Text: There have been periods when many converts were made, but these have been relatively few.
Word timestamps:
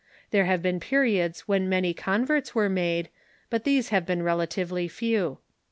There 0.31 0.45
have 0.45 0.63
been 0.63 0.79
periods 0.79 1.41
when 1.41 1.69
many 1.69 1.93
converts 1.93 2.55
were 2.55 2.69
made, 2.69 3.09
but 3.51 3.65
these 3.65 3.89
have 3.89 4.03
been 4.03 4.23
relatively 4.23 4.87
few. 4.87 5.37